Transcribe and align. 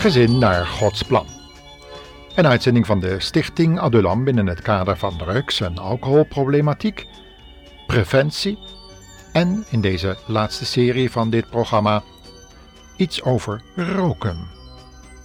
Gezin 0.00 0.38
naar 0.38 0.66
Gods 0.66 1.02
plan. 1.02 1.26
Een 2.34 2.46
uitzending 2.46 2.86
van 2.86 3.00
de 3.00 3.20
Stichting 3.20 3.78
Adulam 3.78 4.24
binnen 4.24 4.46
het 4.46 4.62
kader 4.62 4.96
van 4.96 5.18
drugs- 5.18 5.60
en 5.60 5.78
alcoholproblematiek, 5.78 7.06
preventie 7.86 8.58
en 9.32 9.64
in 9.70 9.80
deze 9.80 10.16
laatste 10.26 10.64
serie 10.64 11.10
van 11.10 11.30
dit 11.30 11.50
programma 11.50 12.02
iets 12.96 13.22
over 13.22 13.62
roken. 13.74 14.48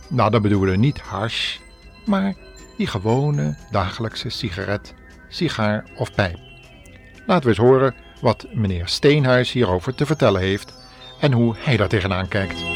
Nou, 0.10 0.32
dan 0.32 0.42
bedoelen 0.42 0.72
we 0.72 0.78
niet 0.78 1.00
hash, 1.02 1.58
maar 2.06 2.36
die 2.78 2.88
gewone 2.88 3.58
dagelijkse 3.72 4.30
sigaret, 4.30 4.94
sigaar 5.30 5.86
of 5.98 6.14
pijp. 6.14 6.40
Laten 7.26 7.44
we 7.44 7.50
eens 7.50 7.68
horen 7.68 7.96
wat 8.22 8.46
meneer 8.54 8.88
Steenhuis 8.88 9.52
hierover 9.52 9.96
te 9.96 10.06
vertellen 10.06 10.42
heeft 10.42 10.74
en 11.20 11.32
hoe 11.32 11.56
hij 11.58 11.78
daar 11.78 11.88
tegenaan 11.88 12.28
kijkt. 12.28 12.75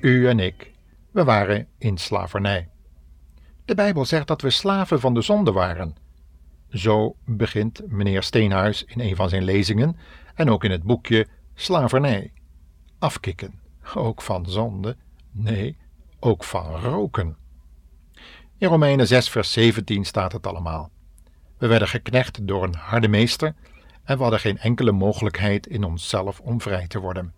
U 0.00 0.28
en 0.28 0.38
ik, 0.38 0.72
we 1.10 1.24
waren 1.24 1.66
in 1.78 1.98
slavernij. 1.98 2.68
De 3.64 3.74
Bijbel 3.74 4.04
zegt 4.04 4.26
dat 4.26 4.42
we 4.42 4.50
slaven 4.50 5.00
van 5.00 5.14
de 5.14 5.22
zonde 5.22 5.52
waren. 5.52 5.96
Zo 6.70 7.16
begint 7.24 7.82
meneer 7.86 8.22
Steenhuis 8.22 8.84
in 8.84 9.00
een 9.00 9.16
van 9.16 9.28
zijn 9.28 9.42
lezingen 9.42 9.96
en 10.34 10.50
ook 10.50 10.64
in 10.64 10.70
het 10.70 10.82
boekje 10.82 11.26
Slavernij. 11.54 12.32
Afkikken, 12.98 13.60
ook 13.94 14.22
van 14.22 14.46
zonde, 14.46 14.96
nee, 15.30 15.76
ook 16.20 16.44
van 16.44 16.76
roken. 16.76 17.36
In 18.58 18.68
Romeinen 18.68 19.06
6, 19.06 19.28
vers 19.28 19.52
17 19.52 20.04
staat 20.04 20.32
het 20.32 20.46
allemaal. 20.46 20.90
We 21.58 21.66
werden 21.66 21.88
geknecht 21.88 22.46
door 22.46 22.64
een 22.64 22.74
harde 22.74 23.08
meester 23.08 23.54
en 24.04 24.16
we 24.16 24.22
hadden 24.22 24.40
geen 24.40 24.58
enkele 24.58 24.92
mogelijkheid 24.92 25.66
in 25.66 25.84
onszelf 25.84 26.40
om 26.40 26.60
vrij 26.60 26.86
te 26.86 26.98
worden. 26.98 27.34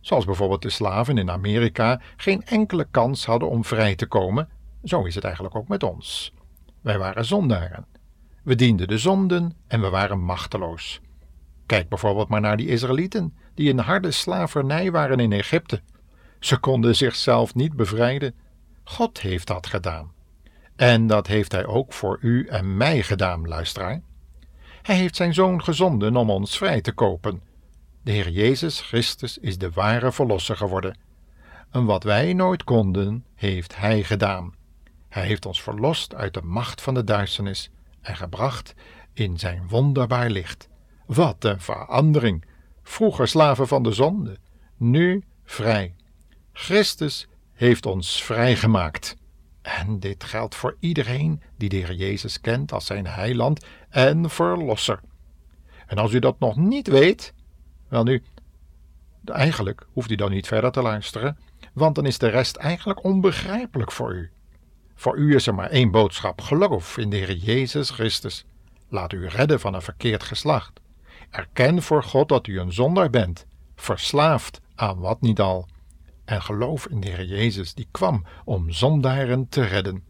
Zoals 0.00 0.24
bijvoorbeeld 0.24 0.62
de 0.62 0.70
slaven 0.70 1.18
in 1.18 1.30
Amerika 1.30 2.00
geen 2.16 2.42
enkele 2.44 2.86
kans 2.90 3.26
hadden 3.26 3.48
om 3.48 3.64
vrij 3.64 3.94
te 3.94 4.06
komen, 4.06 4.48
zo 4.84 5.04
is 5.04 5.14
het 5.14 5.24
eigenlijk 5.24 5.54
ook 5.54 5.68
met 5.68 5.82
ons. 5.82 6.32
Wij 6.80 6.98
waren 6.98 7.24
zondaren. 7.24 7.86
We 8.42 8.54
dienden 8.54 8.88
de 8.88 8.98
zonden 8.98 9.56
en 9.66 9.80
we 9.80 9.88
waren 9.88 10.20
machteloos. 10.20 11.00
Kijk 11.66 11.88
bijvoorbeeld 11.88 12.28
maar 12.28 12.40
naar 12.40 12.56
die 12.56 12.68
Israëlieten, 12.68 13.36
die 13.54 13.68
in 13.68 13.78
harde 13.78 14.10
slavernij 14.10 14.90
waren 14.90 15.20
in 15.20 15.32
Egypte. 15.32 15.82
Ze 16.38 16.56
konden 16.58 16.96
zichzelf 16.96 17.54
niet 17.54 17.76
bevrijden. 17.76 18.34
God 18.84 19.20
heeft 19.20 19.46
dat 19.46 19.66
gedaan. 19.66 20.12
En 20.76 21.06
dat 21.06 21.26
heeft 21.26 21.52
Hij 21.52 21.66
ook 21.66 21.92
voor 21.92 22.18
u 22.20 22.46
en 22.46 22.76
mij 22.76 23.02
gedaan, 23.02 23.48
luisteraar. 23.48 24.00
Hij 24.82 24.96
heeft 24.96 25.16
zijn 25.16 25.34
zoon 25.34 25.64
gezonden 25.64 26.16
om 26.16 26.30
ons 26.30 26.56
vrij 26.56 26.80
te 26.80 26.92
kopen. 26.92 27.42
De 28.02 28.10
Heer 28.10 28.30
Jezus 28.30 28.80
Christus 28.80 29.38
is 29.38 29.58
de 29.58 29.70
ware 29.70 30.12
verlosser 30.12 30.56
geworden. 30.56 30.98
En 31.70 31.84
wat 31.84 32.02
wij 32.02 32.32
nooit 32.32 32.64
konden, 32.64 33.24
heeft 33.34 33.76
Hij 33.76 34.02
gedaan. 34.02 34.54
Hij 35.08 35.26
heeft 35.26 35.46
ons 35.46 35.62
verlost 35.62 36.14
uit 36.14 36.34
de 36.34 36.42
macht 36.42 36.80
van 36.80 36.94
de 36.94 37.04
duisternis 37.04 37.70
en 38.00 38.16
gebracht 38.16 38.74
in 39.12 39.38
zijn 39.38 39.68
wonderbaar 39.68 40.30
licht. 40.30 40.68
Wat 41.06 41.44
een 41.44 41.60
verandering! 41.60 42.44
Vroeger 42.82 43.28
slaven 43.28 43.68
van 43.68 43.82
de 43.82 43.92
zonde, 43.92 44.38
nu 44.76 45.24
vrij. 45.44 45.94
Christus 46.52 47.28
heeft 47.52 47.86
ons 47.86 48.22
vrijgemaakt. 48.22 49.16
En 49.62 50.00
dit 50.00 50.24
geldt 50.24 50.54
voor 50.54 50.76
iedereen 50.78 51.42
die 51.56 51.68
de 51.68 51.76
Heer 51.76 51.94
Jezus 51.94 52.40
kent 52.40 52.72
als 52.72 52.86
zijn 52.86 53.06
heiland 53.06 53.64
en 53.88 54.30
verlosser. 54.30 55.00
En 55.86 55.98
als 55.98 56.12
u 56.12 56.18
dat 56.18 56.38
nog 56.38 56.56
niet 56.56 56.88
weet, 56.88 57.32
wel 57.90 58.02
nu, 58.02 58.22
eigenlijk 59.24 59.86
hoeft 59.92 60.10
u 60.10 60.14
dan 60.14 60.30
niet 60.30 60.46
verder 60.46 60.72
te 60.72 60.82
luisteren, 60.82 61.38
want 61.72 61.94
dan 61.94 62.06
is 62.06 62.18
de 62.18 62.28
rest 62.28 62.56
eigenlijk 62.56 63.04
onbegrijpelijk 63.04 63.92
voor 63.92 64.14
u. 64.14 64.30
Voor 64.94 65.16
u 65.16 65.34
is 65.34 65.46
er 65.46 65.54
maar 65.54 65.70
één 65.70 65.90
boodschap: 65.90 66.40
geloof 66.40 66.98
in 66.98 67.10
de 67.10 67.16
Heer 67.16 67.34
Jezus 67.34 67.90
Christus. 67.90 68.44
Laat 68.88 69.12
u 69.12 69.26
redden 69.26 69.60
van 69.60 69.74
een 69.74 69.82
verkeerd 69.82 70.22
geslacht. 70.22 70.80
Erken 71.30 71.82
voor 71.82 72.02
God 72.02 72.28
dat 72.28 72.46
u 72.46 72.60
een 72.60 72.72
zondaar 72.72 73.10
bent, 73.10 73.46
verslaafd 73.76 74.60
aan 74.74 74.98
wat 74.98 75.20
niet 75.20 75.40
al. 75.40 75.68
En 76.24 76.42
geloof 76.42 76.86
in 76.86 77.00
de 77.00 77.08
Heer 77.08 77.24
Jezus, 77.24 77.74
die 77.74 77.88
kwam 77.90 78.24
om 78.44 78.70
zondaren 78.70 79.48
te 79.48 79.62
redden. 79.62 80.04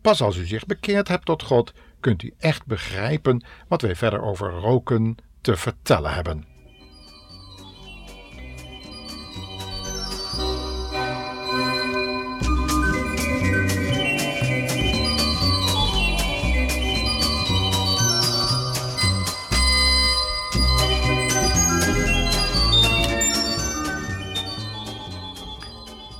Pas 0.00 0.22
als 0.22 0.36
u 0.36 0.46
zich 0.46 0.66
bekeerd 0.66 1.08
hebt 1.08 1.24
tot 1.24 1.42
God, 1.42 1.72
kunt 2.00 2.22
u 2.22 2.34
echt 2.38 2.66
begrijpen 2.66 3.44
wat 3.68 3.82
wij 3.82 3.96
verder 3.96 4.22
over 4.22 4.50
roken 4.50 5.16
te 5.40 5.56
vertellen 5.56 6.14
hebben. 6.14 6.44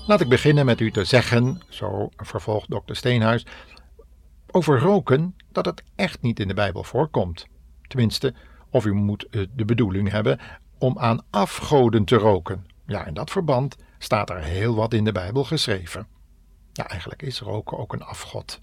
Laat 0.08 0.20
ik 0.20 0.28
beginnen 0.28 0.66
met 0.66 0.80
u 0.80 0.90
te 0.90 1.04
zeggen, 1.04 1.60
zo 1.68 2.08
vervolgt 2.16 2.70
dokter 2.70 2.96
Steenhuis, 2.96 3.46
over 4.50 4.78
roken 4.78 5.34
dat 5.52 5.66
het 5.66 5.82
echt 5.94 6.22
niet 6.22 6.40
in 6.40 6.48
de 6.48 6.54
Bijbel 6.54 6.84
voorkomt. 6.84 7.46
Tenminste, 7.88 8.34
of 8.70 8.84
u 8.84 8.92
moet 8.92 9.26
eh, 9.28 9.46
de 9.54 9.64
bedoeling 9.64 10.10
hebben 10.10 10.40
om 10.78 10.98
aan 10.98 11.24
afgoden 11.30 12.04
te 12.04 12.16
roken. 12.16 12.66
Ja, 12.86 13.06
in 13.06 13.14
dat 13.14 13.30
verband 13.30 13.76
staat 13.98 14.30
er 14.30 14.42
heel 14.42 14.74
wat 14.74 14.92
in 14.92 15.04
de 15.04 15.12
Bijbel 15.12 15.44
geschreven. 15.44 16.06
Ja, 16.72 16.88
eigenlijk 16.88 17.22
is 17.22 17.40
roken 17.40 17.78
ook 17.78 17.92
een 17.92 18.02
afgod. 18.02 18.60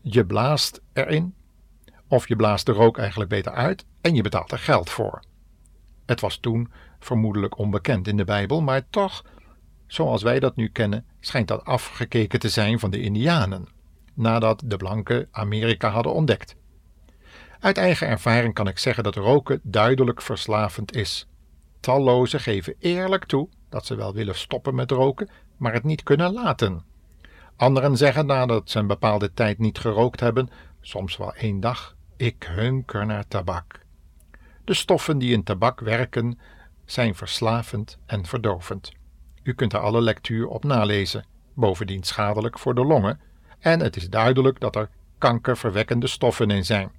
Je 0.00 0.26
blaast 0.26 0.80
erin, 0.92 1.34
of 2.08 2.28
je 2.28 2.36
blaast 2.36 2.66
de 2.66 2.72
rook 2.72 2.98
eigenlijk 2.98 3.30
beter 3.30 3.52
uit 3.52 3.84
en 4.00 4.14
je 4.14 4.22
betaalt 4.22 4.52
er 4.52 4.58
geld 4.58 4.90
voor. 4.90 5.22
Het 6.06 6.20
was 6.20 6.36
toen 6.36 6.72
vermoedelijk 6.98 7.58
onbekend 7.58 8.08
in 8.08 8.16
de 8.16 8.24
Bijbel, 8.24 8.60
maar 8.62 8.82
toch 8.90 9.22
zoals 9.88 10.22
wij 10.22 10.40
dat 10.40 10.56
nu 10.56 10.68
kennen, 10.68 11.06
schijnt 11.20 11.48
dat 11.48 11.64
afgekeken 11.64 12.38
te 12.38 12.48
zijn 12.48 12.78
van 12.78 12.90
de 12.90 13.00
Indianen, 13.00 13.68
nadat 14.14 14.62
de 14.64 14.76
blanken 14.76 15.28
Amerika 15.30 15.88
hadden 15.88 16.12
ontdekt. 16.12 16.56
Uit 17.60 17.76
eigen 17.76 18.08
ervaring 18.08 18.54
kan 18.54 18.68
ik 18.68 18.78
zeggen 18.78 19.04
dat 19.04 19.14
roken 19.14 19.60
duidelijk 19.62 20.22
verslavend 20.22 20.96
is. 20.96 21.26
Tallozen 21.80 22.40
geven 22.40 22.74
eerlijk 22.78 23.24
toe 23.24 23.48
dat 23.68 23.86
ze 23.86 23.94
wel 23.94 24.14
willen 24.14 24.34
stoppen 24.34 24.74
met 24.74 24.90
roken, 24.90 25.28
maar 25.56 25.72
het 25.72 25.84
niet 25.84 26.02
kunnen 26.02 26.32
laten. 26.32 26.84
Anderen 27.56 27.96
zeggen 27.96 28.26
nadat 28.26 28.70
ze 28.70 28.78
een 28.78 28.86
bepaalde 28.86 29.32
tijd 29.34 29.58
niet 29.58 29.78
gerookt 29.78 30.20
hebben, 30.20 30.50
soms 30.80 31.16
wel 31.16 31.34
één 31.34 31.60
dag, 31.60 31.96
ik 32.16 32.46
hunker 32.50 33.06
naar 33.06 33.28
tabak. 33.28 33.80
De 34.64 34.74
stoffen 34.74 35.18
die 35.18 35.32
in 35.32 35.44
tabak 35.44 35.80
werken 35.80 36.38
zijn 36.84 37.14
verslavend 37.14 37.98
en 38.06 38.26
verdovend. 38.26 38.92
U 39.48 39.54
kunt 39.54 39.72
er 39.72 39.80
alle 39.80 40.00
lectuur 40.00 40.48
op 40.48 40.64
nalezen, 40.64 41.24
bovendien 41.54 42.02
schadelijk 42.02 42.58
voor 42.58 42.74
de 42.74 42.84
longen, 42.84 43.20
en 43.58 43.80
het 43.80 43.96
is 43.96 44.10
duidelijk 44.10 44.60
dat 44.60 44.76
er 44.76 44.90
kankerverwekkende 45.18 46.06
stoffen 46.06 46.50
in 46.50 46.64
zijn. 46.64 46.90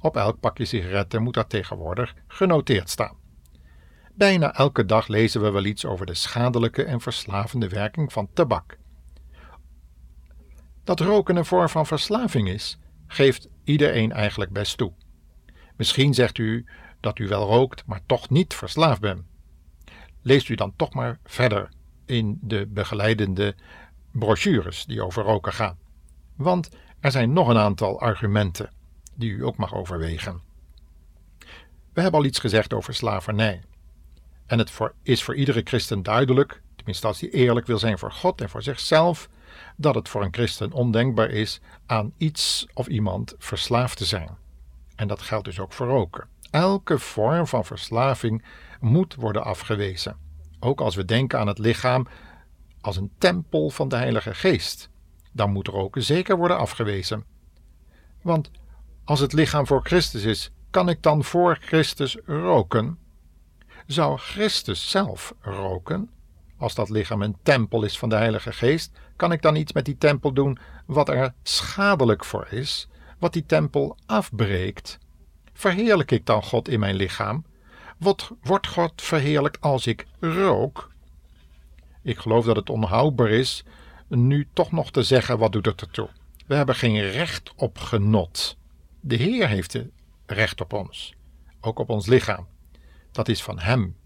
Op 0.00 0.16
elk 0.16 0.40
pakje 0.40 0.64
sigaretten 0.64 1.22
moet 1.22 1.34
dat 1.34 1.48
tegenwoordig 1.48 2.14
genoteerd 2.26 2.90
staan. 2.90 3.16
Bijna 4.14 4.54
elke 4.54 4.84
dag 4.84 5.08
lezen 5.08 5.42
we 5.42 5.50
wel 5.50 5.64
iets 5.64 5.84
over 5.84 6.06
de 6.06 6.14
schadelijke 6.14 6.84
en 6.84 7.00
verslavende 7.00 7.68
werking 7.68 8.12
van 8.12 8.28
tabak. 8.32 8.78
Dat 10.84 11.00
roken 11.00 11.36
een 11.36 11.44
vorm 11.44 11.68
van 11.68 11.86
verslaving 11.86 12.48
is, 12.48 12.78
geeft 13.06 13.48
iedereen 13.64 14.12
eigenlijk 14.12 14.52
best 14.52 14.76
toe. 14.76 14.92
Misschien 15.76 16.14
zegt 16.14 16.38
u 16.38 16.66
dat 17.00 17.18
u 17.18 17.28
wel 17.28 17.46
rookt, 17.46 17.86
maar 17.86 18.00
toch 18.06 18.30
niet 18.30 18.54
verslaafd 18.54 19.00
bent. 19.00 19.22
Leest 20.22 20.48
u 20.48 20.54
dan 20.54 20.72
toch 20.76 20.94
maar 20.94 21.18
verder 21.24 21.74
in 22.06 22.38
de 22.42 22.66
begeleidende 22.66 23.54
brochures 24.10 24.84
die 24.84 25.02
over 25.02 25.22
roken 25.22 25.52
gaan. 25.52 25.78
Want 26.36 26.68
er 27.00 27.10
zijn 27.10 27.32
nog 27.32 27.48
een 27.48 27.58
aantal 27.58 28.00
argumenten 28.00 28.70
die 29.14 29.30
u 29.30 29.44
ook 29.44 29.56
mag 29.56 29.74
overwegen. 29.74 30.40
We 31.92 32.02
hebben 32.02 32.20
al 32.20 32.26
iets 32.26 32.38
gezegd 32.38 32.72
over 32.72 32.94
slavernij. 32.94 33.62
En 34.46 34.58
het 34.58 34.72
is 35.02 35.22
voor 35.22 35.34
iedere 35.34 35.60
christen 35.64 36.02
duidelijk, 36.02 36.62
tenminste 36.76 37.06
als 37.06 37.20
hij 37.20 37.30
eerlijk 37.30 37.66
wil 37.66 37.78
zijn 37.78 37.98
voor 37.98 38.12
God 38.12 38.40
en 38.40 38.48
voor 38.48 38.62
zichzelf, 38.62 39.28
dat 39.76 39.94
het 39.94 40.08
voor 40.08 40.22
een 40.22 40.34
christen 40.34 40.72
ondenkbaar 40.72 41.30
is 41.30 41.60
aan 41.86 42.12
iets 42.16 42.66
of 42.74 42.86
iemand 42.86 43.34
verslaafd 43.38 43.96
te 43.96 44.04
zijn. 44.04 44.36
En 44.96 45.08
dat 45.08 45.22
geldt 45.22 45.44
dus 45.44 45.60
ook 45.60 45.72
voor 45.72 45.86
roken. 45.86 46.28
Elke 46.50 46.98
vorm 46.98 47.46
van 47.46 47.64
verslaving 47.64 48.44
moet 48.80 49.14
worden 49.14 49.44
afgewezen. 49.44 50.25
Ook 50.66 50.80
als 50.80 50.94
we 50.94 51.04
denken 51.04 51.38
aan 51.38 51.46
het 51.46 51.58
lichaam 51.58 52.06
als 52.80 52.96
een 52.96 53.10
tempel 53.18 53.70
van 53.70 53.88
de 53.88 53.96
Heilige 53.96 54.34
Geest, 54.34 54.90
dan 55.32 55.52
moet 55.52 55.68
roken 55.68 56.02
zeker 56.02 56.36
worden 56.36 56.58
afgewezen. 56.58 57.24
Want 58.22 58.50
als 59.04 59.20
het 59.20 59.32
lichaam 59.32 59.66
voor 59.66 59.80
Christus 59.84 60.24
is, 60.24 60.50
kan 60.70 60.88
ik 60.88 61.02
dan 61.02 61.24
voor 61.24 61.58
Christus 61.60 62.18
roken? 62.24 62.98
Zou 63.86 64.18
Christus 64.18 64.90
zelf 64.90 65.34
roken? 65.40 66.10
Als 66.56 66.74
dat 66.74 66.88
lichaam 66.88 67.22
een 67.22 67.36
tempel 67.42 67.82
is 67.82 67.98
van 67.98 68.08
de 68.08 68.16
Heilige 68.16 68.52
Geest, 68.52 68.98
kan 69.16 69.32
ik 69.32 69.42
dan 69.42 69.56
iets 69.56 69.72
met 69.72 69.84
die 69.84 69.98
tempel 69.98 70.32
doen 70.32 70.58
wat 70.86 71.08
er 71.08 71.34
schadelijk 71.42 72.24
voor 72.24 72.46
is, 72.50 72.88
wat 73.18 73.32
die 73.32 73.46
tempel 73.46 73.96
afbreekt? 74.06 74.98
Verheerlijk 75.52 76.10
ik 76.10 76.26
dan 76.26 76.42
God 76.42 76.68
in 76.68 76.80
mijn 76.80 76.96
lichaam? 76.96 77.44
Wat 77.98 78.30
wordt 78.42 78.66
God 78.66 79.02
verheerlijkt 79.02 79.60
als 79.60 79.86
ik 79.86 80.06
rook? 80.20 80.90
Ik 82.02 82.18
geloof 82.18 82.44
dat 82.44 82.56
het 82.56 82.70
onhoudbaar 82.70 83.30
is 83.30 83.64
nu 84.08 84.48
toch 84.52 84.72
nog 84.72 84.90
te 84.90 85.02
zeggen: 85.02 85.38
wat 85.38 85.52
doet 85.52 85.66
het 85.66 85.80
ertoe? 85.80 86.08
We 86.46 86.54
hebben 86.54 86.74
geen 86.74 87.10
recht 87.10 87.52
op 87.56 87.78
genot. 87.78 88.56
De 89.00 89.16
Heer 89.16 89.48
heeft 89.48 89.78
recht 90.26 90.60
op 90.60 90.72
ons, 90.72 91.14
ook 91.60 91.78
op 91.78 91.88
ons 91.88 92.06
lichaam. 92.06 92.46
Dat 93.12 93.28
is 93.28 93.42
van 93.42 93.58
Hem. 93.58 93.96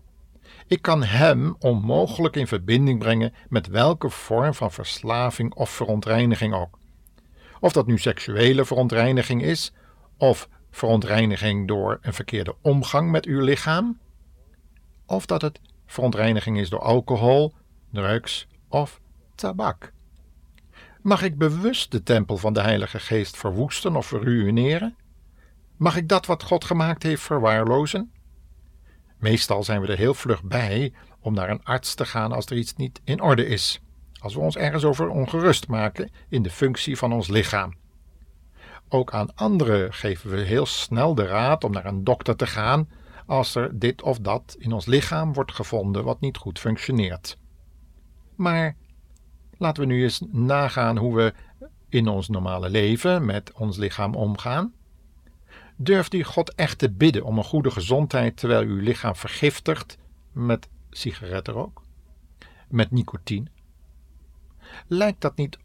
Ik 0.66 0.82
kan 0.82 1.02
Hem 1.02 1.56
onmogelijk 1.58 2.36
in 2.36 2.46
verbinding 2.46 2.98
brengen 2.98 3.34
met 3.48 3.66
welke 3.66 4.10
vorm 4.10 4.54
van 4.54 4.72
verslaving 4.72 5.54
of 5.54 5.70
verontreiniging 5.70 6.54
ook. 6.54 6.78
Of 7.60 7.72
dat 7.72 7.86
nu 7.86 7.98
seksuele 7.98 8.64
verontreiniging 8.64 9.42
is, 9.42 9.72
of 10.16 10.48
verontreiniging 10.70 11.68
door 11.68 11.98
een 12.02 12.14
verkeerde 12.14 12.56
omgang 12.60 13.10
met 13.10 13.26
uw 13.26 13.40
lichaam, 13.40 13.98
of 15.06 15.26
dat 15.26 15.42
het 15.42 15.60
verontreiniging 15.86 16.58
is 16.58 16.68
door 16.68 16.80
alcohol, 16.80 17.54
drugs 17.92 18.46
of 18.68 19.00
tabak. 19.34 19.92
Mag 21.02 21.22
ik 21.22 21.38
bewust 21.38 21.90
de 21.90 22.02
tempel 22.02 22.36
van 22.36 22.52
de 22.52 22.60
Heilige 22.60 22.98
Geest 22.98 23.36
verwoesten 23.36 23.96
of 23.96 24.06
verruineren? 24.06 24.96
Mag 25.76 25.96
ik 25.96 26.08
dat 26.08 26.26
wat 26.26 26.42
God 26.42 26.64
gemaakt 26.64 27.02
heeft 27.02 27.22
verwaarlozen? 27.22 28.12
Meestal 29.18 29.64
zijn 29.64 29.80
we 29.80 29.86
er 29.86 29.96
heel 29.96 30.14
vlug 30.14 30.42
bij 30.42 30.92
om 31.20 31.34
naar 31.34 31.50
een 31.50 31.64
arts 31.64 31.94
te 31.94 32.04
gaan 32.04 32.32
als 32.32 32.46
er 32.46 32.56
iets 32.56 32.76
niet 32.76 33.00
in 33.04 33.20
orde 33.20 33.46
is, 33.46 33.80
als 34.20 34.34
we 34.34 34.40
ons 34.40 34.56
ergens 34.56 34.84
over 34.84 35.08
ongerust 35.08 35.68
maken 35.68 36.10
in 36.28 36.42
de 36.42 36.50
functie 36.50 36.96
van 36.96 37.12
ons 37.12 37.28
lichaam. 37.28 37.74
Ook 38.92 39.12
aan 39.12 39.34
anderen 39.34 39.92
geven 39.92 40.30
we 40.30 40.40
heel 40.40 40.66
snel 40.66 41.14
de 41.14 41.26
raad 41.26 41.64
om 41.64 41.72
naar 41.72 41.84
een 41.84 42.04
dokter 42.04 42.36
te 42.36 42.46
gaan 42.46 42.88
als 43.26 43.54
er 43.54 43.78
dit 43.78 44.02
of 44.02 44.18
dat 44.18 44.56
in 44.58 44.72
ons 44.72 44.86
lichaam 44.86 45.32
wordt 45.32 45.52
gevonden 45.52 46.04
wat 46.04 46.20
niet 46.20 46.36
goed 46.36 46.58
functioneert. 46.58 47.38
Maar 48.34 48.76
laten 49.58 49.82
we 49.82 49.88
nu 49.88 50.02
eens 50.02 50.22
nagaan 50.30 50.96
hoe 50.96 51.14
we 51.14 51.34
in 51.88 52.08
ons 52.08 52.28
normale 52.28 52.70
leven 52.70 53.24
met 53.24 53.52
ons 53.52 53.76
lichaam 53.76 54.14
omgaan. 54.14 54.72
Durft 55.76 56.14
u 56.14 56.24
God 56.24 56.54
echt 56.54 56.78
te 56.78 56.90
bidden 56.90 57.24
om 57.24 57.38
een 57.38 57.44
goede 57.44 57.70
gezondheid 57.70 58.36
terwijl 58.36 58.62
uw 58.62 58.80
lichaam 58.80 59.16
vergiftigt 59.16 59.98
met 60.32 60.68
sigarettenrook, 60.90 61.82
met 62.68 62.90
nicotine? 62.90 63.46
Lijkt 64.86 65.20
dat 65.20 65.36
niet 65.36 65.58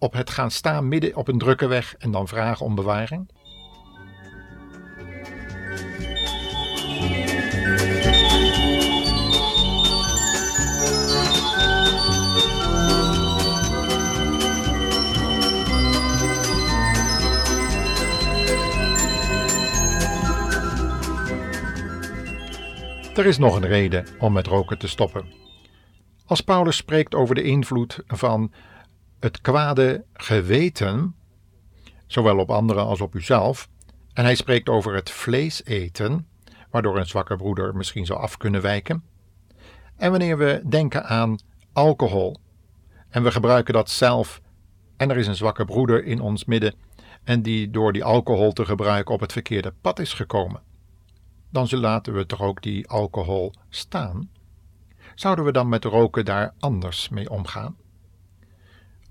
op 0.00 0.12
het 0.12 0.30
gaan 0.30 0.50
staan 0.50 0.88
midden 0.88 1.16
op 1.16 1.28
een 1.28 1.38
drukke 1.38 1.66
weg 1.66 1.94
en 1.98 2.10
dan 2.10 2.28
vragen 2.28 2.66
om 2.66 2.74
bewaring? 2.74 3.30
Er 23.14 23.26
is 23.26 23.38
nog 23.38 23.56
een 23.56 23.66
reden 23.66 24.06
om 24.18 24.32
met 24.32 24.46
roken 24.46 24.78
te 24.78 24.88
stoppen. 24.88 25.32
Als 26.26 26.40
Paulus 26.40 26.76
spreekt 26.76 27.14
over 27.14 27.34
de 27.34 27.42
invloed 27.42 28.02
van 28.06 28.52
het 29.20 29.40
kwade 29.40 30.04
geweten, 30.12 31.14
zowel 32.06 32.38
op 32.38 32.50
anderen 32.50 32.84
als 32.84 33.00
op 33.00 33.14
uzelf, 33.14 33.68
en 34.12 34.24
hij 34.24 34.34
spreekt 34.34 34.68
over 34.68 34.94
het 34.94 35.10
vlees 35.10 35.64
eten, 35.64 36.26
waardoor 36.70 36.98
een 36.98 37.06
zwakke 37.06 37.36
broeder 37.36 37.76
misschien 37.76 38.06
zou 38.06 38.20
af 38.20 38.36
kunnen 38.36 38.62
wijken. 38.62 39.04
En 39.96 40.10
wanneer 40.10 40.38
we 40.38 40.62
denken 40.68 41.04
aan 41.06 41.38
alcohol 41.72 42.36
en 43.08 43.22
we 43.22 43.30
gebruiken 43.30 43.74
dat 43.74 43.90
zelf 43.90 44.40
en 44.96 45.10
er 45.10 45.16
is 45.16 45.26
een 45.26 45.36
zwakke 45.36 45.64
broeder 45.64 46.04
in 46.04 46.20
ons 46.20 46.44
midden 46.44 46.74
en 47.24 47.42
die 47.42 47.70
door 47.70 47.92
die 47.92 48.04
alcohol 48.04 48.52
te 48.52 48.64
gebruiken 48.64 49.14
op 49.14 49.20
het 49.20 49.32
verkeerde 49.32 49.74
pad 49.80 49.98
is 49.98 50.12
gekomen, 50.12 50.62
dan 51.50 51.68
laten 51.70 52.14
we 52.14 52.26
toch 52.26 52.40
ook 52.40 52.62
die 52.62 52.88
alcohol 52.88 53.52
staan? 53.68 54.30
Zouden 55.14 55.44
we 55.44 55.52
dan 55.52 55.68
met 55.68 55.84
roken 55.84 56.24
daar 56.24 56.54
anders 56.58 57.08
mee 57.08 57.30
omgaan? 57.30 57.76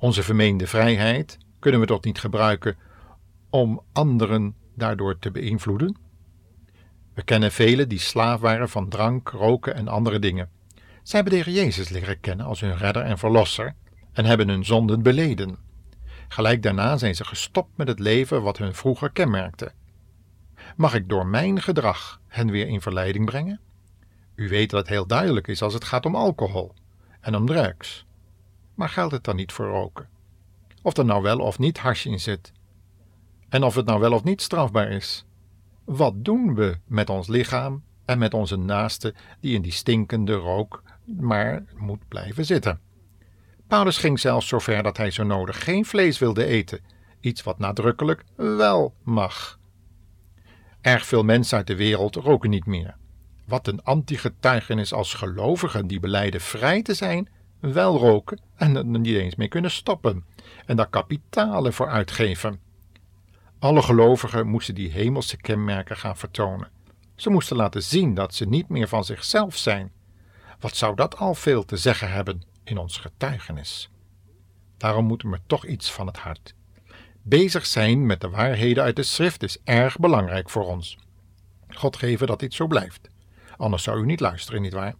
Onze 0.01 0.23
vermeende 0.23 0.67
vrijheid 0.67 1.37
kunnen 1.59 1.79
we 1.79 1.85
toch 1.85 2.03
niet 2.03 2.19
gebruiken 2.19 2.77
om 3.49 3.81
anderen 3.91 4.55
daardoor 4.75 5.19
te 5.19 5.31
beïnvloeden? 5.31 5.97
We 7.13 7.23
kennen 7.23 7.51
velen 7.51 7.89
die 7.89 7.99
slaaf 7.99 8.39
waren 8.39 8.69
van 8.69 8.89
drank, 8.89 9.29
roken 9.29 9.75
en 9.75 9.87
andere 9.87 10.19
dingen. 10.19 10.49
Zij 11.03 11.19
hebben 11.19 11.37
de 11.37 11.43
Heer 11.43 11.63
Jezus 11.63 11.89
leren 11.89 12.19
kennen 12.19 12.45
als 12.45 12.59
hun 12.59 12.77
redder 12.77 13.03
en 13.03 13.17
verlosser 13.17 13.75
en 14.13 14.25
hebben 14.25 14.49
hun 14.49 14.65
zonden 14.65 15.01
beleden. 15.01 15.57
Gelijk 16.27 16.63
daarna 16.63 16.97
zijn 16.97 17.15
ze 17.15 17.25
gestopt 17.25 17.77
met 17.77 17.87
het 17.87 17.99
leven 17.99 18.41
wat 18.41 18.57
hun 18.57 18.73
vroeger 18.73 19.11
kenmerkte. 19.11 19.71
Mag 20.75 20.93
ik 20.93 21.09
door 21.09 21.25
mijn 21.25 21.61
gedrag 21.61 22.21
hen 22.27 22.51
weer 22.51 22.67
in 22.67 22.81
verleiding 22.81 23.25
brengen? 23.25 23.59
U 24.35 24.49
weet 24.49 24.69
dat 24.69 24.79
het 24.79 24.89
heel 24.89 25.07
duidelijk 25.07 25.47
is 25.47 25.61
als 25.61 25.73
het 25.73 25.83
gaat 25.83 26.05
om 26.05 26.15
alcohol 26.15 26.73
en 27.21 27.35
om 27.35 27.45
drugs. 27.45 28.07
Maar 28.79 28.89
geldt 28.89 29.11
het 29.11 29.23
dan 29.23 29.35
niet 29.35 29.51
voor 29.51 29.67
roken? 29.67 30.09
Of 30.81 30.97
er 30.97 31.05
nou 31.05 31.21
wel 31.21 31.39
of 31.39 31.59
niet 31.59 31.77
hash 31.77 32.05
in 32.05 32.19
zit? 32.19 32.51
En 33.49 33.63
of 33.63 33.75
het 33.75 33.85
nou 33.85 33.99
wel 33.99 34.13
of 34.13 34.23
niet 34.23 34.41
strafbaar 34.41 34.91
is? 34.91 35.25
Wat 35.83 36.13
doen 36.25 36.55
we 36.55 36.77
met 36.85 37.09
ons 37.09 37.27
lichaam 37.27 37.83
en 38.05 38.17
met 38.17 38.33
onze 38.33 38.55
naaste 38.55 39.13
die 39.39 39.55
in 39.55 39.61
die 39.61 39.71
stinkende 39.71 40.33
rook 40.33 40.83
maar 41.05 41.63
moet 41.75 42.07
blijven 42.07 42.45
zitten? 42.45 42.79
Paulus 43.67 43.97
ging 43.97 44.19
zelfs 44.19 44.47
zo 44.47 44.59
ver 44.59 44.83
dat 44.83 44.97
hij 44.97 45.11
zo 45.11 45.23
nodig 45.23 45.63
geen 45.63 45.85
vlees 45.85 46.19
wilde 46.19 46.45
eten, 46.45 46.79
iets 47.19 47.43
wat 47.43 47.59
nadrukkelijk 47.59 48.23
wel 48.35 48.93
mag. 49.03 49.59
Erg 50.81 51.05
veel 51.05 51.23
mensen 51.23 51.57
uit 51.57 51.67
de 51.67 51.75
wereld 51.75 52.15
roken 52.15 52.49
niet 52.49 52.65
meer. 52.65 52.95
Wat 53.45 53.67
een 53.67 53.83
anti-getuigenis 53.83 54.93
als 54.93 55.13
gelovigen 55.13 55.87
die 55.87 55.99
beleiden 55.99 56.41
vrij 56.41 56.81
te 56.81 56.93
zijn, 56.93 57.29
wel 57.59 57.97
roken 57.97 58.39
en 58.55 58.75
er 58.75 58.85
niet 58.85 59.15
eens 59.15 59.35
mee 59.35 59.47
kunnen 59.47 59.71
stoppen 59.71 60.25
en 60.65 60.75
daar 60.75 60.89
kapitalen 60.89 61.73
voor 61.73 61.89
uitgeven. 61.89 62.59
Alle 63.59 63.81
gelovigen 63.81 64.47
moesten 64.47 64.75
die 64.75 64.91
hemelse 64.91 65.37
kenmerken 65.37 65.97
gaan 65.97 66.17
vertonen. 66.17 66.69
Ze 67.15 67.29
moesten 67.29 67.55
laten 67.55 67.83
zien 67.83 68.13
dat 68.13 68.33
ze 68.33 68.45
niet 68.45 68.69
meer 68.69 68.87
van 68.87 69.03
zichzelf 69.03 69.57
zijn. 69.57 69.91
Wat 70.59 70.75
zou 70.75 70.95
dat 70.95 71.17
al 71.17 71.35
veel 71.35 71.65
te 71.65 71.77
zeggen 71.77 72.11
hebben 72.11 72.41
in 72.63 72.77
ons 72.77 72.97
getuigenis? 72.97 73.89
Daarom 74.77 75.05
moeten 75.05 75.29
we 75.29 75.39
toch 75.47 75.65
iets 75.65 75.91
van 75.91 76.07
het 76.07 76.17
hart. 76.17 76.53
Bezig 77.21 77.65
zijn 77.65 78.05
met 78.05 78.21
de 78.21 78.29
waarheden 78.29 78.83
uit 78.83 78.95
de 78.95 79.03
schrift 79.03 79.43
is 79.43 79.57
erg 79.63 79.97
belangrijk 79.97 80.49
voor 80.49 80.65
ons. 80.65 80.97
God 81.69 81.97
geven 81.97 82.27
dat 82.27 82.39
dit 82.39 82.53
zo 82.53 82.67
blijft. 82.67 83.09
Anders 83.57 83.83
zou 83.83 84.01
u 84.01 84.05
niet 84.05 84.19
luisteren, 84.19 84.61
nietwaar? 84.61 84.95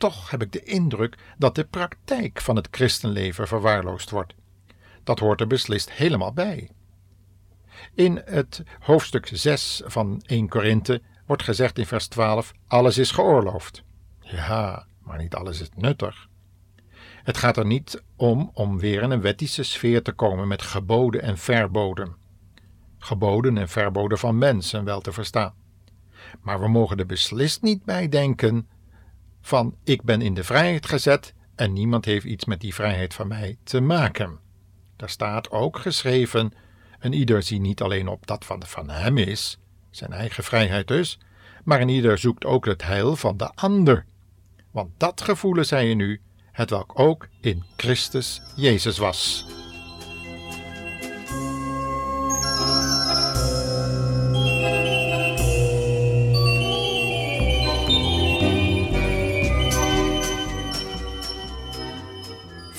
Toch 0.00 0.30
heb 0.30 0.42
ik 0.42 0.52
de 0.52 0.62
indruk 0.62 1.16
dat 1.38 1.54
de 1.54 1.64
praktijk 1.64 2.40
van 2.40 2.56
het 2.56 2.68
christenleven 2.70 3.48
verwaarloosd 3.48 4.10
wordt. 4.10 4.34
Dat 5.04 5.18
hoort 5.18 5.40
er 5.40 5.46
beslist 5.46 5.92
helemaal 5.92 6.32
bij. 6.32 6.70
In 7.94 8.22
het 8.24 8.62
hoofdstuk 8.78 9.30
6 9.32 9.82
van 9.84 10.22
1 10.26 10.48
Korinthe 10.48 11.02
wordt 11.26 11.42
gezegd 11.42 11.78
in 11.78 11.86
vers 11.86 12.06
12: 12.06 12.52
Alles 12.66 12.98
is 12.98 13.10
geoorloofd. 13.10 13.82
Ja, 14.20 14.86
maar 15.02 15.18
niet 15.18 15.34
alles 15.34 15.60
is 15.60 15.68
nuttig. 15.76 16.28
Het 17.22 17.36
gaat 17.36 17.56
er 17.56 17.66
niet 17.66 18.02
om 18.16 18.50
om 18.54 18.78
weer 18.78 19.02
in 19.02 19.10
een 19.10 19.20
wettische 19.20 19.62
sfeer 19.62 20.02
te 20.02 20.12
komen 20.12 20.48
met 20.48 20.62
geboden 20.62 21.22
en 21.22 21.38
verboden. 21.38 22.16
Geboden 22.98 23.58
en 23.58 23.68
verboden 23.68 24.18
van 24.18 24.38
mensen 24.38 24.84
wel 24.84 25.00
te 25.00 25.12
verstaan. 25.12 25.54
Maar 26.40 26.60
we 26.60 26.68
mogen 26.68 26.96
er 26.96 27.06
beslist 27.06 27.62
niet 27.62 27.84
bij 27.84 28.08
denken 28.08 28.68
van 29.40 29.74
ik 29.84 30.02
ben 30.02 30.22
in 30.22 30.34
de 30.34 30.44
vrijheid 30.44 30.86
gezet 30.86 31.34
en 31.54 31.72
niemand 31.72 32.04
heeft 32.04 32.24
iets 32.24 32.44
met 32.44 32.60
die 32.60 32.74
vrijheid 32.74 33.14
van 33.14 33.28
mij 33.28 33.56
te 33.62 33.80
maken. 33.80 34.38
Daar 34.96 35.10
staat 35.10 35.50
ook 35.50 35.78
geschreven: 35.78 36.52
en 36.98 37.12
ieder 37.12 37.42
zie 37.42 37.60
niet 37.60 37.82
alleen 37.82 38.08
op 38.08 38.26
dat 38.26 38.46
wat 38.46 38.68
van 38.68 38.90
hem 38.90 39.18
is, 39.18 39.58
zijn 39.90 40.12
eigen 40.12 40.44
vrijheid 40.44 40.88
dus, 40.88 41.18
maar 41.64 41.80
een 41.80 41.88
ieder 41.88 42.18
zoekt 42.18 42.44
ook 42.44 42.64
het 42.64 42.82
heil 42.82 43.16
van 43.16 43.36
de 43.36 43.50
ander. 43.54 44.04
Want 44.70 44.90
dat 44.96 45.20
gevoelen 45.20 45.66
zij 45.66 45.90
in 45.90 46.00
u, 46.00 46.20
het 46.52 46.70
welk 46.70 46.98
ook 46.98 47.28
in 47.40 47.64
Christus 47.76 48.42
Jezus 48.56 48.98
was. 48.98 49.46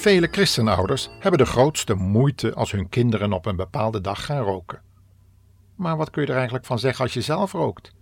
Vele 0.02 0.28
christenouders 0.32 1.10
hebben 1.20 1.40
de 1.40 1.46
grootste 1.46 1.94
moeite 1.94 2.54
als 2.54 2.72
hun 2.72 2.90
kinderen 2.90 3.34
op 3.34 3.46
een 3.46 3.56
bepaalde 3.56 4.02
dag 4.02 4.26
gaan 4.26 4.44
roken. 4.44 4.82
Maar 5.76 5.98
wat 5.98 6.10
kun 6.10 6.22
je 6.22 6.28
er 6.28 6.36
eigenlijk 6.36 6.66
van 6.66 6.80
zeggen 6.80 7.04
als 7.04 7.14
je 7.14 7.22
zelf 7.22 7.52
rookt? 7.52 7.94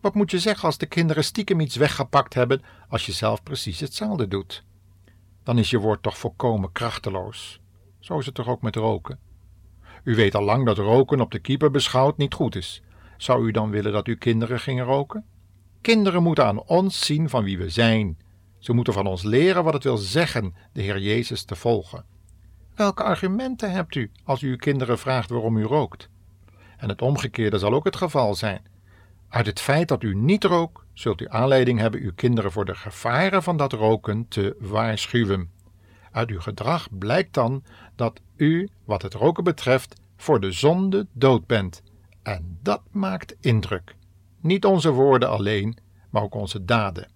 Wat 0.00 0.14
moet 0.14 0.30
je 0.30 0.38
zeggen 0.38 0.64
als 0.64 0.78
de 0.78 0.86
kinderen 0.86 1.24
stiekem 1.24 1.60
iets 1.60 1.76
weggepakt 1.76 2.34
hebben 2.34 2.62
als 2.88 3.06
je 3.06 3.12
zelf 3.12 3.42
precies 3.42 3.80
hetzelfde 3.80 4.28
doet? 4.28 4.64
Dan 5.42 5.58
is 5.58 5.70
je 5.70 5.78
woord 5.78 6.02
toch 6.02 6.18
volkomen 6.18 6.72
krachteloos. 6.72 7.60
Zo 8.00 8.18
is 8.18 8.26
het 8.26 8.34
toch 8.34 8.48
ook 8.48 8.62
met 8.62 8.76
roken? 8.76 9.18
U 10.04 10.14
weet 10.14 10.34
al 10.34 10.44
lang 10.44 10.66
dat 10.66 10.78
roken 10.78 11.20
op 11.20 11.30
de 11.30 11.38
keeper 11.38 11.70
beschouwd 11.70 12.16
niet 12.16 12.34
goed 12.34 12.56
is. 12.56 12.82
Zou 13.16 13.46
u 13.46 13.50
dan 13.50 13.70
willen 13.70 13.92
dat 13.92 14.06
uw 14.06 14.18
kinderen 14.18 14.60
gingen 14.60 14.84
roken? 14.84 15.24
Kinderen 15.80 16.22
moeten 16.22 16.46
aan 16.46 16.62
ons 16.62 17.06
zien 17.06 17.28
van 17.28 17.44
wie 17.44 17.58
we 17.58 17.70
zijn 17.70 18.18
ze 18.58 18.72
moeten 18.72 18.92
van 18.92 19.06
ons 19.06 19.22
leren 19.22 19.64
wat 19.64 19.74
het 19.74 19.84
wil 19.84 19.96
zeggen 19.96 20.54
de 20.72 20.82
Heer 20.82 20.98
Jezus 20.98 21.44
te 21.44 21.56
volgen. 21.56 22.04
Welke 22.74 23.02
argumenten 23.02 23.70
hebt 23.70 23.94
u 23.94 24.10
als 24.24 24.42
u 24.42 24.48
uw 24.50 24.56
kinderen 24.56 24.98
vraagt 24.98 25.30
waarom 25.30 25.56
u 25.56 25.64
rookt? 25.64 26.08
En 26.76 26.88
het 26.88 27.02
omgekeerde 27.02 27.58
zal 27.58 27.72
ook 27.72 27.84
het 27.84 27.96
geval 27.96 28.34
zijn. 28.34 28.62
Uit 29.28 29.46
het 29.46 29.60
feit 29.60 29.88
dat 29.88 30.02
u 30.02 30.14
niet 30.14 30.44
rookt, 30.44 30.82
zult 30.92 31.20
u 31.20 31.26
aanleiding 31.28 31.78
hebben 31.78 32.00
uw 32.00 32.12
kinderen 32.14 32.52
voor 32.52 32.64
de 32.64 32.74
gevaren 32.74 33.42
van 33.42 33.56
dat 33.56 33.72
roken 33.72 34.28
te 34.28 34.56
waarschuwen. 34.60 35.50
Uit 36.10 36.30
uw 36.30 36.40
gedrag 36.40 36.88
blijkt 36.98 37.34
dan 37.34 37.64
dat 37.94 38.20
u, 38.36 38.68
wat 38.84 39.02
het 39.02 39.14
roken 39.14 39.44
betreft, 39.44 40.00
voor 40.16 40.40
de 40.40 40.52
zonde 40.52 41.06
dood 41.12 41.46
bent. 41.46 41.82
En 42.22 42.58
dat 42.62 42.82
maakt 42.90 43.36
indruk. 43.40 43.96
Niet 44.40 44.64
onze 44.64 44.90
woorden 44.90 45.28
alleen, 45.28 45.78
maar 46.10 46.22
ook 46.22 46.34
onze 46.34 46.64
daden. 46.64 47.08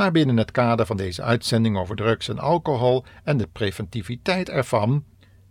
Maar 0.00 0.12
binnen 0.12 0.36
het 0.36 0.50
kader 0.50 0.86
van 0.86 0.96
deze 0.96 1.22
uitzending 1.22 1.78
over 1.78 1.96
drugs 1.96 2.28
en 2.28 2.38
alcohol 2.38 3.04
en 3.24 3.36
de 3.36 3.46
preventiviteit 3.46 4.48
ervan, 4.48 5.04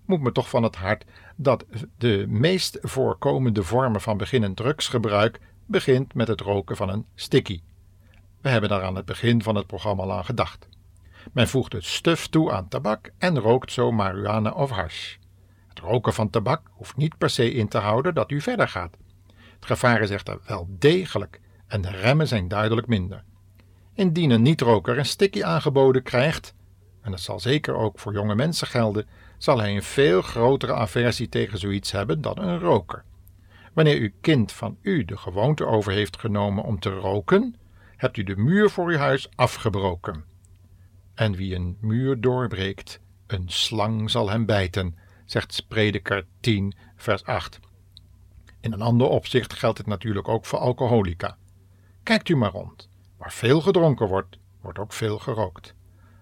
moet 0.06 0.22
me 0.22 0.32
toch 0.32 0.50
van 0.50 0.64
het 0.64 0.76
hart 0.76 1.06
dat 1.36 1.66
de 1.98 2.26
meest 2.28 2.78
voorkomende 2.82 3.64
vormen 3.64 4.02
van 4.02 4.18
beginnend 4.18 4.56
drugsgebruik 4.56 5.40
begint 5.66 6.14
met 6.14 6.28
het 6.28 6.42
roken 6.42 6.76
van 6.76 6.90
een 6.90 7.06
sticky. 7.16 7.62
We 8.42 8.50
hebben 8.50 8.70
daar 8.70 8.84
aan 8.84 8.96
het 8.96 9.06
begin 9.06 9.44
van 9.44 9.56
het 9.56 9.68
programma 9.68 10.04
al 10.04 10.14
aan 10.14 10.26
gedacht. 10.26 10.68
Men 11.32 11.48
voegt 11.48 11.74
het 11.74 11.86
stuf 11.86 12.28
toe 12.28 12.52
aan 12.52 12.68
tabak 12.68 13.12
en 13.18 13.40
rookt 13.40 13.72
zo 13.72 13.92
marihuana 13.92 14.52
of 14.52 14.70
hash. 14.70 15.16
Het 15.68 15.80
roken 15.80 16.14
van 16.14 16.30
tabak 16.30 16.62
hoeft 16.72 16.98
niet 16.98 17.18
per 17.18 17.30
se 17.30 17.52
in 17.52 17.68
te 17.68 17.78
houden 17.78 18.14
dat 18.14 18.32
u 18.32 18.42
verder 18.42 18.68
gaat. 18.68 18.98
Het 19.56 19.66
gevaar 19.66 20.02
is 20.02 20.10
echter 20.10 20.40
wel 20.46 20.68
degelijk 20.70 21.40
en 21.68 21.82
de 21.82 21.92
remmen 21.92 22.28
zijn 22.28 22.48
duidelijk 22.48 22.88
minder. 22.88 23.24
Indien 24.00 24.30
een 24.30 24.42
niet-roker 24.42 24.98
een 24.98 25.06
sticky 25.06 25.44
aangeboden 25.44 26.04
krijgt, 26.04 26.54
en 27.02 27.12
dat 27.12 27.20
zal 27.20 27.40
zeker 27.40 27.76
ook 27.76 28.00
voor 28.00 28.14
jonge 28.14 28.36
mensen 28.36 28.68
gelden, 28.68 29.08
zal 29.38 29.60
hij 29.60 29.76
een 29.76 29.84
veel 29.84 30.22
grotere 30.22 30.74
aversie 30.74 31.30
tegen 31.30 31.60
zoiets 31.60 31.92
hebben 31.92 32.22
dan 32.22 32.38
een 32.38 32.60
roker. 32.60 33.04
Wanneer 33.74 34.00
uw 34.00 34.10
kind 34.22 34.52
van 34.52 34.78
u 34.82 35.06
de 35.06 35.18
gewoonte 35.18 35.66
over 35.66 35.92
heeft 35.92 36.20
genomen 36.20 36.64
om 36.64 36.80
te 36.80 36.90
roken, 36.90 37.56
hebt 37.96 38.18
u 38.18 38.24
de 38.24 38.36
muur 38.36 38.70
voor 38.70 38.88
uw 38.88 38.98
huis 38.98 39.30
afgebroken. 39.36 40.24
En 41.14 41.36
wie 41.36 41.56
een 41.56 41.78
muur 41.82 42.22
doorbreekt, 42.22 43.00
een 43.28 43.50
slang 43.50 44.10
zal 44.10 44.30
hem 44.30 44.46
bijten, 44.46 44.98
zegt 45.26 45.66
Prediker 45.68 46.26
10, 46.40 46.74
vers 46.96 47.24
8. 47.24 47.60
In 48.62 48.74
een 48.74 48.82
ander 48.82 49.08
opzicht 49.08 49.54
geldt 49.54 49.78
het 49.78 49.88
natuurlijk 49.88 50.28
ook 50.28 50.46
voor 50.46 50.60
alcoholica. 50.60 51.38
Kijkt 52.04 52.30
u 52.30 52.36
maar 52.36 52.52
rond. 52.52 52.89
Waar 53.20 53.32
veel 53.32 53.62
gedronken 53.62 54.08
wordt, 54.08 54.38
wordt 54.62 54.80
ook 54.80 54.94
veel 54.94 55.20
gerookt. 55.20 55.74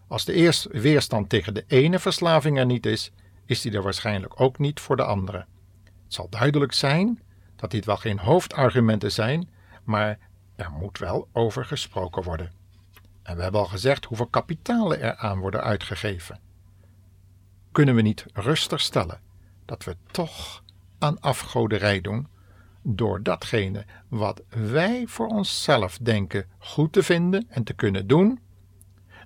Als 0.07 0.25
de 0.25 0.33
eerste 0.33 0.69
weerstand 0.79 1.29
tegen 1.29 1.53
de 1.53 1.63
ene 1.67 1.99
verslaving 1.99 2.57
er 2.57 2.65
niet 2.65 2.85
is, 2.85 3.11
is 3.45 3.61
die 3.61 3.71
er 3.71 3.81
waarschijnlijk 3.81 4.41
ook 4.41 4.57
niet 4.57 4.79
voor 4.79 4.95
de 4.95 5.03
andere. 5.03 5.37
Het 5.83 6.13
zal 6.13 6.29
duidelijk 6.29 6.73
zijn 6.73 7.21
dat 7.55 7.71
dit 7.71 7.85
wel 7.85 7.97
geen 7.97 8.19
hoofdargumenten 8.19 9.11
zijn, 9.11 9.49
maar 9.83 10.19
er 10.55 10.71
moet 10.71 10.97
wel 10.97 11.27
over 11.31 11.65
gesproken 11.65 12.23
worden. 12.23 12.51
En 13.23 13.35
we 13.35 13.41
hebben 13.41 13.61
al 13.61 13.67
gezegd 13.67 14.05
hoeveel 14.05 14.27
kapitalen 14.27 15.01
er 15.01 15.15
aan 15.15 15.39
worden 15.39 15.63
uitgegeven. 15.63 16.39
Kunnen 17.71 17.95
we 17.95 18.01
niet 18.01 18.25
rustig 18.33 18.81
stellen 18.81 19.21
dat 19.65 19.83
we 19.83 19.95
toch 20.11 20.63
aan 20.99 21.19
afgoderij 21.19 22.01
doen 22.01 22.27
door 22.95 23.23
datgene 23.23 23.85
wat 24.07 24.41
wij 24.49 25.03
voor 25.07 25.27
onszelf 25.27 25.97
denken 25.97 26.45
goed 26.57 26.93
te 26.93 27.03
vinden 27.03 27.45
en 27.49 27.63
te 27.63 27.73
kunnen 27.73 28.07
doen, 28.07 28.39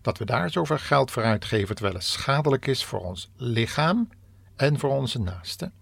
dat 0.02 0.18
we 0.18 0.26
daar 0.26 0.50
zoveel 0.50 0.78
geld 0.78 1.12
voor 1.12 1.24
uitgeven 1.24 1.76
terwijl 1.76 1.96
het 1.96 2.04
schadelijk 2.04 2.68
is 2.68 2.84
voor 2.84 3.00
ons 3.00 3.32
lichaam 3.36 4.10
en 4.56 4.80
voor 4.80 4.90
onze 4.90 5.20
naasten. 5.20 5.74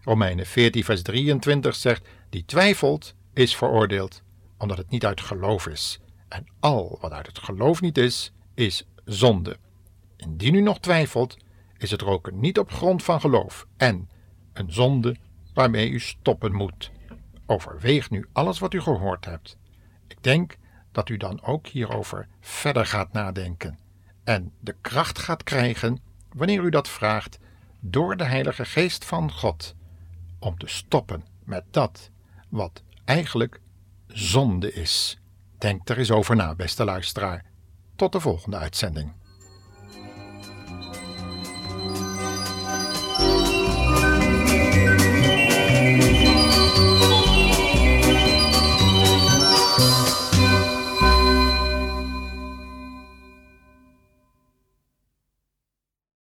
Romeinen 0.00 0.46
14, 0.46 0.84
vers 0.84 1.02
23 1.02 1.74
zegt: 1.74 2.08
Die 2.30 2.44
twijfelt, 2.44 3.14
is 3.34 3.56
veroordeeld, 3.56 4.22
omdat 4.58 4.78
het 4.78 4.90
niet 4.90 5.04
uit 5.04 5.20
geloof 5.20 5.66
is. 5.66 6.00
En 6.28 6.46
al 6.60 6.98
wat 7.00 7.12
uit 7.12 7.26
het 7.26 7.38
geloof 7.38 7.80
niet 7.80 7.98
is, 7.98 8.32
is 8.54 8.86
zonde. 9.04 9.56
Indien 10.16 10.54
u 10.54 10.60
nog 10.60 10.78
twijfelt, 10.80 11.36
is 11.78 11.90
het 11.90 12.00
roken 12.00 12.40
niet 12.40 12.58
op 12.58 12.72
grond 12.72 13.02
van 13.02 13.20
geloof 13.20 13.66
en 13.76 14.08
een 14.52 14.72
zonde 14.72 15.16
waarmee 15.54 15.90
u 15.90 16.00
stoppen 16.00 16.52
moet. 16.52 16.90
Overweeg 17.46 18.10
nu 18.10 18.26
alles 18.32 18.58
wat 18.58 18.74
u 18.74 18.80
gehoord 18.80 19.24
hebt. 19.24 19.56
Ik 20.06 20.22
denk 20.22 20.56
dat 20.92 21.08
u 21.08 21.16
dan 21.16 21.42
ook 21.42 21.66
hierover 21.66 22.28
verder 22.40 22.86
gaat 22.86 23.12
nadenken 23.12 23.78
en 24.26 24.52
de 24.60 24.74
kracht 24.80 25.18
gaat 25.18 25.42
krijgen, 25.42 25.98
wanneer 26.32 26.62
u 26.62 26.70
dat 26.70 26.88
vraagt, 26.88 27.38
door 27.80 28.16
de 28.16 28.24
Heilige 28.24 28.64
Geest 28.64 29.04
van 29.04 29.32
God, 29.32 29.74
om 30.38 30.58
te 30.58 30.66
stoppen 30.66 31.24
met 31.44 31.64
dat 31.70 32.10
wat 32.48 32.82
eigenlijk 33.04 33.60
zonde 34.06 34.72
is. 34.72 35.18
Denk 35.58 35.88
er 35.88 35.98
eens 35.98 36.10
over 36.10 36.36
na, 36.36 36.54
beste 36.54 36.84
luisteraar. 36.84 37.44
Tot 37.96 38.12
de 38.12 38.20
volgende 38.20 38.56
uitzending. 38.56 39.12